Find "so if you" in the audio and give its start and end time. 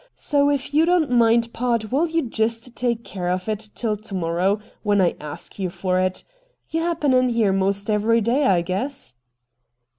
0.15-0.83